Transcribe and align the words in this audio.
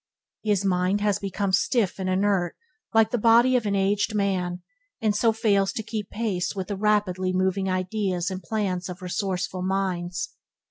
His 0.41 0.65
mind 0.65 0.99
has 1.01 1.19
become 1.19 1.53
stiff 1.53 1.99
and 1.99 2.09
inert 2.09 2.55
like 2.91 3.11
the 3.11 3.19
body 3.19 3.55
of 3.55 3.67
an 3.67 3.75
aged 3.75 4.15
man, 4.15 4.63
and 4.99 5.15
so 5.15 5.31
fails 5.31 5.71
to 5.73 5.83
keep 5.83 6.09
pace 6.09 6.55
with 6.55 6.69
the 6.69 6.75
rapidly 6.75 7.31
moving 7.33 7.69
ideas 7.69 8.31
and 8.31 8.41
plans 8.41 8.89
of 8.89 9.03
resourceful 9.03 9.61
minds. 9.61 10.31